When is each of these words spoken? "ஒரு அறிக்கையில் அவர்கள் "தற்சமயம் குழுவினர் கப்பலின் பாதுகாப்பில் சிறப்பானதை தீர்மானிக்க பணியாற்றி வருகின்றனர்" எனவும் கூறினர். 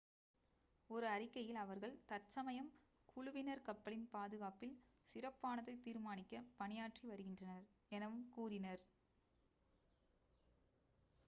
"ஒரு 0.89 1.07
அறிக்கையில் 1.07 1.55
அவர்கள் 1.55 1.99
"தற்சமயம் 2.05 2.71
குழுவினர் 3.09 3.61
கப்பலின் 3.61 4.07
பாதுகாப்பில் 4.09 4.73
சிறப்பானதை 5.15 5.75
தீர்மானிக்க 5.81 6.43
பணியாற்றி 6.57 7.05
வருகின்றனர்" 7.07 7.65
எனவும் 7.91 8.27
கூறினர். 8.29 8.83